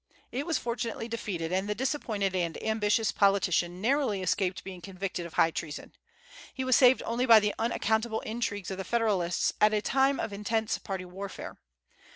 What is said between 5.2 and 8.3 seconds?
of high treason. He was saved only by the unaccountable